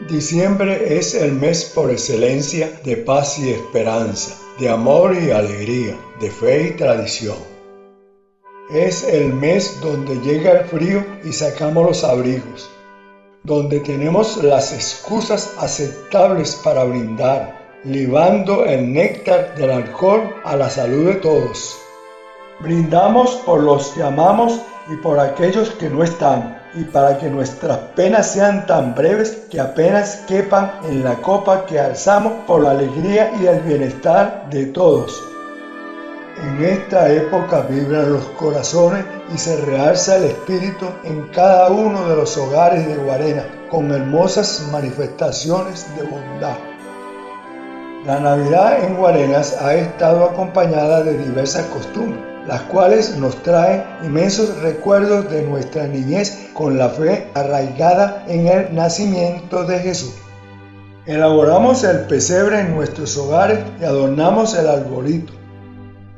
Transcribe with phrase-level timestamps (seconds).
[0.00, 6.30] Diciembre es el mes por excelencia de paz y esperanza, de amor y alegría, de
[6.30, 7.38] fe y tradición.
[8.70, 12.70] Es el mes donde llega el frío y sacamos los abrigos,
[13.42, 21.06] donde tenemos las excusas aceptables para brindar, libando el néctar del alcohol a la salud
[21.06, 21.78] de todos.
[22.60, 27.78] Brindamos por los que amamos y por aquellos que no están, y para que nuestras
[27.96, 33.32] penas sean tan breves que apenas quepan en la copa que alzamos por la alegría
[33.40, 35.22] y el bienestar de todos.
[36.42, 42.16] En esta época vibran los corazones y se realza el espíritu en cada uno de
[42.16, 46.56] los hogares de Guarena con hermosas manifestaciones de bondad.
[48.04, 54.56] La Navidad en Guarenas ha estado acompañada de diversas costumbres las cuales nos traen inmensos
[54.62, 60.14] recuerdos de nuestra niñez con la fe arraigada en el nacimiento de Jesús.
[61.06, 65.32] Elaboramos el pesebre en nuestros hogares y adornamos el arbolito.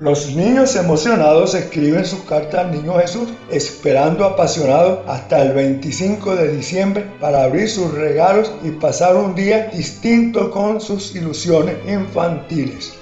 [0.00, 6.56] Los niños emocionados escriben sus cartas al niño Jesús, esperando apasionados hasta el 25 de
[6.56, 12.94] diciembre para abrir sus regalos y pasar un día distinto con sus ilusiones infantiles.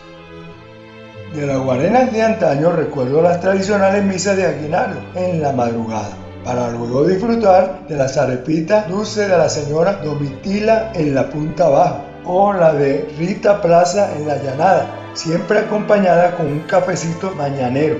[1.36, 6.70] De las guarenas de antaño recuerdo las tradicionales misas de Aguinaldo en la madrugada, para
[6.70, 12.54] luego disfrutar de las arepitas dulces de la señora Domitila en la punta abajo, o
[12.54, 17.98] la de Rita Plaza en la llanada, siempre acompañada con un cafecito mañanero.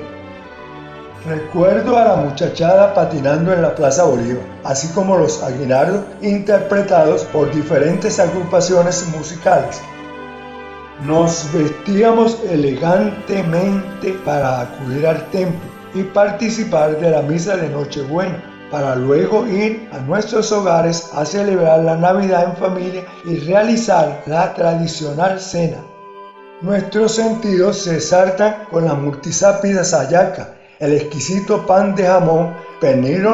[1.28, 7.54] Recuerdo a la muchachada patinando en la Plaza Bolívar, así como los aguinaldos interpretados por
[7.54, 9.82] diferentes agrupaciones musicales.
[11.04, 15.60] Nos vestíamos elegantemente para acudir al templo
[15.94, 21.80] y participar de la misa de Nochebuena, para luego ir a nuestros hogares a celebrar
[21.80, 25.84] la Navidad en familia y realizar la tradicional cena.
[26.62, 33.26] Nuestros sentidos se saltan con la multisápida sayaca, el exquisito pan de jamón, pernil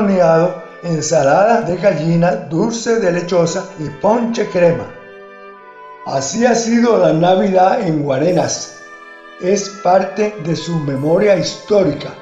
[0.82, 5.01] ensalada de gallina dulce de lechosa y ponche crema.
[6.06, 8.74] Así ha sido la Navidad en Guarenas.
[9.40, 12.12] Es parte de su memoria histórica.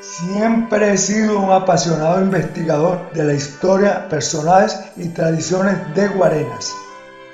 [0.00, 6.74] Siempre he sido un apasionado investigador de la historia, personajes y tradiciones de Guarenas.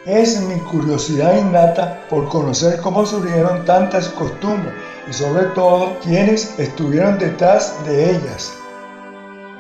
[0.05, 4.75] Es mi curiosidad innata por conocer cómo surgieron tantas costumbres
[5.09, 8.53] y sobre todo quiénes estuvieron detrás de ellas.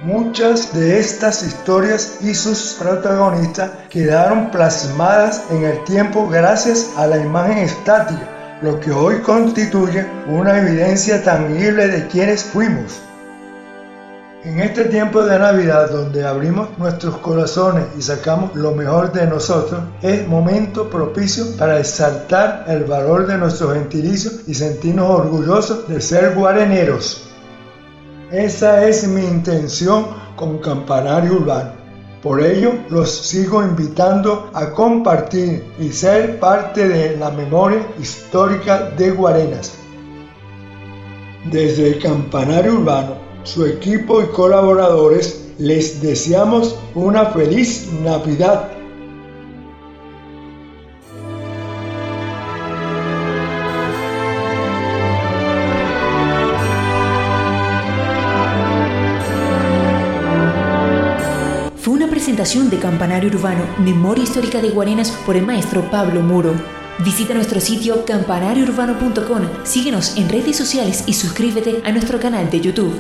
[0.03, 7.19] Muchas de estas historias y sus protagonistas quedaron plasmadas en el tiempo gracias a la
[7.19, 13.00] imagen estática, lo que hoy constituye una evidencia tangible de quienes fuimos.
[14.43, 19.84] En este tiempo de Navidad donde abrimos nuestros corazones y sacamos lo mejor de nosotros,
[20.03, 26.34] es momento propicio para exaltar el valor de nuestro gentilicio y sentirnos orgullosos de ser
[26.34, 27.34] guareneros.
[28.34, 31.71] Esa es mi intención con Campanario Urbano.
[32.21, 39.12] Por ello, los sigo invitando a compartir y ser parte de la memoria histórica de
[39.12, 39.75] Guarenas.
[41.53, 43.15] Desde Campanario Urbano,
[43.45, 48.69] su equipo y colaboradores les deseamos una feliz Navidad
[62.25, 66.55] presentación de Campanario Urbano, Memoria Histórica de Guarenas por el maestro Pablo Muro.
[67.05, 72.98] Visita nuestro sitio campanariourbano.com, síguenos en redes sociales y suscríbete a nuestro canal de YouTube.